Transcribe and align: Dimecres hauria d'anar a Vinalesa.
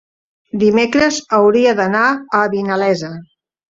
Dimecres 0.63 1.21
hauria 1.41 1.77
d'anar 1.83 2.05
a 2.43 2.45
Vinalesa. 2.59 3.17